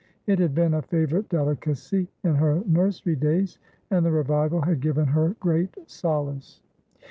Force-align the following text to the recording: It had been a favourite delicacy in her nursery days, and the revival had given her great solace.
It 0.25 0.39
had 0.39 0.55
been 0.55 0.73
a 0.73 0.81
favourite 0.81 1.29
delicacy 1.29 2.07
in 2.23 2.33
her 2.33 2.63
nursery 2.65 3.15
days, 3.15 3.59
and 3.91 4.03
the 4.03 4.09
revival 4.11 4.59
had 4.61 4.81
given 4.81 5.05
her 5.05 5.35
great 5.39 5.77
solace. 5.87 6.63